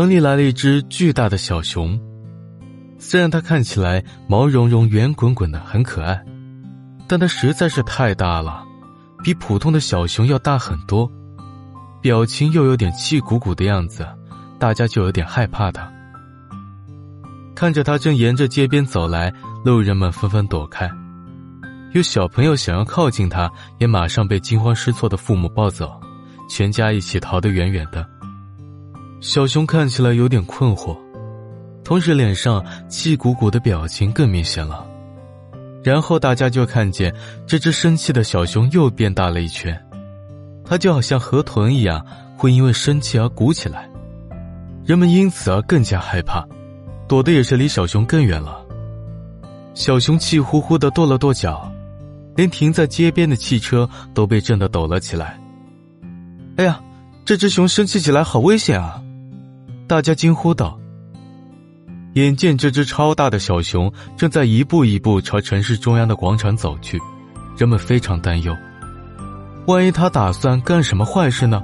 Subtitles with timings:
[0.00, 2.00] 城里来了一只巨大的小熊，
[2.98, 6.18] 虽然它看起来毛茸茸、圆滚滚的，很可爱，
[7.06, 8.64] 但它实在是太大了，
[9.22, 11.06] 比普通的小熊要大很多，
[12.00, 14.08] 表情又有点气鼓鼓的样子，
[14.58, 15.86] 大家就有点害怕它。
[17.54, 19.30] 看着它正沿着街边走来，
[19.66, 20.90] 路人们纷纷躲开，
[21.92, 26.00] 有小朋友想要靠近它，也马上被惊慌失措的父母抱走，
[26.48, 28.08] 全家一起逃得远远的。
[29.20, 30.96] 小熊看起来有点困惑，
[31.84, 34.86] 同时脸上气鼓鼓的表情更明显了。
[35.84, 37.14] 然后大家就看见
[37.46, 39.78] 这只生气的小熊又变大了一圈，
[40.64, 43.88] 它就好像河豚一样，会因为生气而鼓起来。
[44.86, 46.42] 人们因此而更加害怕，
[47.06, 48.64] 躲的也是离小熊更远了。
[49.74, 51.70] 小熊气呼呼的跺了跺脚，
[52.36, 55.38] 连停在街边的汽车都被震得抖了起来。
[56.56, 56.80] 哎呀，
[57.26, 59.00] 这只熊生气起来好危险啊！
[59.90, 60.78] 大家惊呼道
[62.14, 66.96] ：“眼见这只超大的小熊正在一步一步朝城市中央的广场走去，
[67.58, 68.56] 人们非常担忧。
[69.66, 71.60] 万一他打算干什么坏事呢？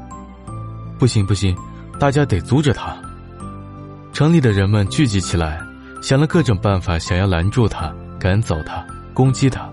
[0.98, 1.56] 不行不行，
[2.00, 2.96] 大家得阻止他。”
[4.12, 5.61] 城里的人们聚集起来，
[6.02, 9.70] 想了各种办法，想要拦住他、赶走他、攻击他。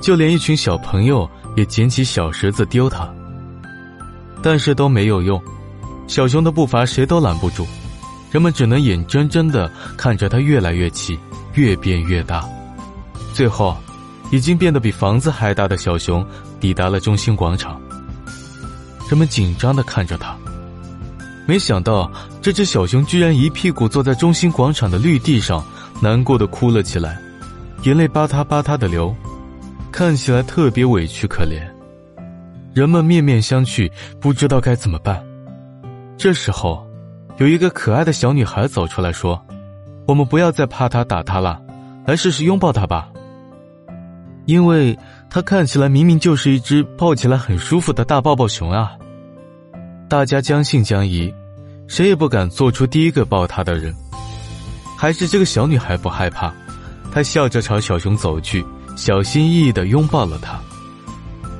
[0.00, 3.06] 就连一群小朋友也捡起小石子丢他，
[4.42, 5.38] 但是都没有用。
[6.12, 7.66] 小熊的步伐谁都拦不住，
[8.30, 11.18] 人们只能眼睁睁的看着它越来越气，
[11.54, 12.46] 越变越大。
[13.32, 13.74] 最后，
[14.30, 16.22] 已经变得比房子还大的小熊
[16.60, 17.80] 抵达了中心广场。
[19.08, 20.36] 人们紧张的看着它，
[21.46, 25.64] 没想到这只小熊居然一屁股坐在中心广场的绿地上，
[25.98, 27.18] 难过的哭了起来，
[27.84, 29.16] 眼泪吧嗒吧嗒的流，
[29.90, 31.66] 看起来特别委屈可怜。
[32.74, 33.90] 人们面面相觑，
[34.20, 35.18] 不知道该怎么办。
[36.16, 36.86] 这时候，
[37.38, 39.44] 有一个可爱的小女孩走出来说
[40.06, 41.60] ：“我们不要再怕他打他了，
[42.06, 43.08] 来试试拥抱他吧。
[44.46, 44.96] 因为
[45.30, 48.92] 他看起来明明就是一只抱起来很舒服的大抱抱熊啊！”
[50.08, 51.32] 大家将信将疑，
[51.88, 53.94] 谁也不敢做出第一个抱他的人。
[54.96, 56.52] 还是这个小女孩不害怕，
[57.10, 58.64] 她笑着朝小熊走去，
[58.96, 60.60] 小心翼翼的拥抱了他。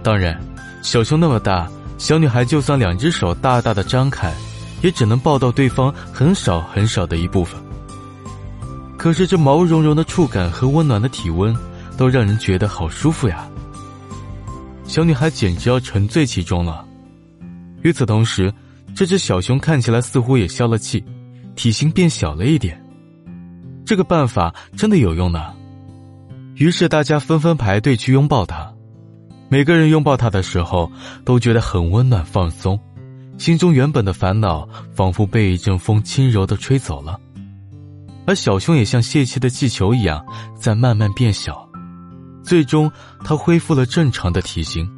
[0.03, 0.39] 当然，
[0.83, 1.69] 小熊那么大。
[2.03, 4.35] 小女孩就算两只手大大的张开，
[4.83, 7.63] 也只能抱到对方很少很少的一部分。
[8.99, 11.57] 可是这毛茸茸的触感和温暖的体温，
[11.97, 13.49] 都让人觉得好舒服呀。
[14.83, 16.85] 小女孩简直要沉醉其中了。
[17.83, 18.53] 与此同时，
[18.97, 21.05] 这只小熊看起来似乎也消了气，
[21.55, 22.85] 体型变小了一点。
[23.87, 25.53] 这个办法真的有用呢。
[26.57, 28.72] 于是大家纷纷排队去拥抱它。
[29.53, 30.91] 每个人拥抱他的时候，
[31.27, 32.81] 都觉得很温暖、放松，
[33.37, 37.21] 心中原本的烦恼仿佛被一阵风轻柔的吹走了，
[38.27, 40.25] 而小熊也像泄气的气球一样
[40.59, 41.69] 在慢慢变小，
[42.43, 42.91] 最终
[43.23, 44.91] 它恢复了正常的体型。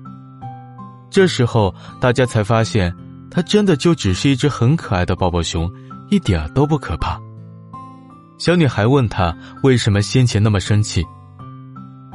[1.10, 2.94] 这时候，大家才发现，
[3.32, 5.68] 它真的就只是一只很可爱的抱抱熊，
[6.10, 7.20] 一点都不可怕。
[8.38, 11.04] 小女孩问他为什么先前那么生气，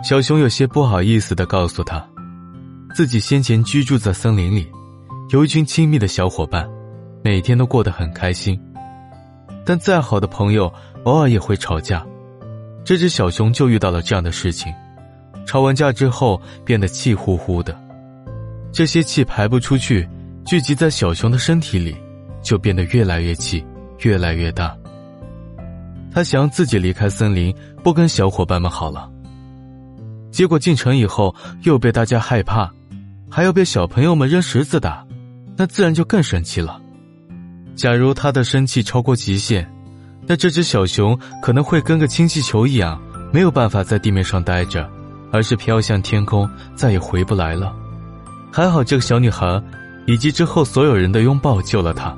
[0.01, 2.01] 小熊有些不好意思的告诉他。
[2.93, 4.67] 自己先前居住在森林里，
[5.29, 6.69] 有一群亲密的小伙伴，
[7.23, 8.59] 每天都过得很开心。
[9.65, 10.71] 但再好的朋友，
[11.03, 12.05] 偶尔也会吵架。
[12.83, 14.73] 这只小熊就遇到了这样的事情，
[15.45, 17.79] 吵完架之后变得气呼呼的，
[18.71, 20.07] 这些气排不出去，
[20.43, 21.95] 聚集在小熊的身体里，
[22.41, 23.63] 就变得越来越气，
[23.99, 24.75] 越来越大。
[26.11, 29.07] 他想自己离开森林，不跟小伙伴们好了。
[30.31, 31.33] 结果进城以后，
[31.63, 32.71] 又被大家害怕。
[33.29, 35.05] 还要被小朋友们扔石子打，
[35.55, 36.81] 那自然就更生气了。
[37.75, 39.71] 假如他的生气超过极限，
[40.27, 42.99] 那这只小熊可能会跟个氢气球一样，
[43.31, 44.89] 没有办法在地面上待着，
[45.31, 47.73] 而是飘向天空，再也回不来了。
[48.51, 49.61] 还好这个小女孩，
[50.07, 52.15] 以及之后所有人的拥抱救了他。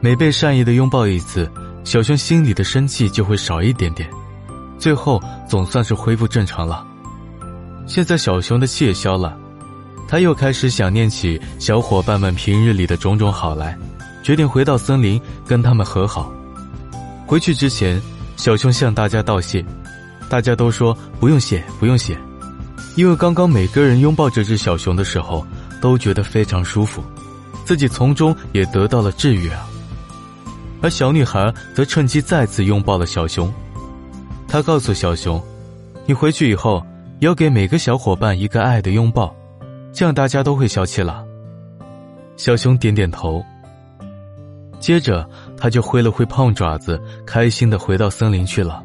[0.00, 1.48] 每被善意的拥抱一次，
[1.84, 4.08] 小熊心里的生气就会少一点点，
[4.78, 6.86] 最后总算是恢复正常了。
[7.86, 9.38] 现在小熊的气也消了。
[10.10, 13.78] 他又开始想念起小伙伴们平日里的种种好来，
[14.24, 16.32] 决定回到森林跟他们和好。
[17.28, 18.02] 回去之前，
[18.36, 19.64] 小熊向大家道谢，
[20.28, 22.18] 大家都说不用谢，不用谢，
[22.96, 25.46] 因为刚刚每个人拥抱这只小熊的时候，
[25.80, 27.04] 都觉得非常舒服，
[27.64, 29.64] 自己从中也得到了治愈啊。
[30.82, 33.48] 而小女孩则趁机再次拥抱了小熊，
[34.48, 35.40] 她告诉小熊
[36.04, 36.84] ：“你回去以后
[37.20, 39.32] 要给每个小伙伴一个爱的拥抱。”
[39.92, 41.24] 这样大家都会消气了。
[42.36, 43.44] 小熊点点头，
[44.78, 48.82] 接着他就挥了挥胖爪子，开心的回到森林去了。